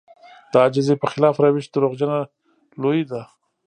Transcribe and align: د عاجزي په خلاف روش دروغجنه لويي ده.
د 0.51 0.53
عاجزي 0.61 0.95
په 1.01 1.07
خلاف 1.13 1.35
روش 1.43 1.65
دروغجنه 1.69 2.17
لويي 2.81 3.03
ده. 3.11 3.21